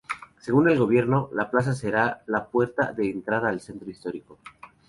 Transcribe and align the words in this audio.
Según 0.39 0.67
el 0.67 0.79
gobierno, 0.79 1.29
la 1.31 1.51
plaza 1.51 1.75
será 1.75 2.23
la 2.25 2.47
puerta 2.47 2.91
de 2.91 3.07
entrada 3.11 3.49
al 3.49 3.59
centro 3.61 3.87
histórico. 3.91 4.39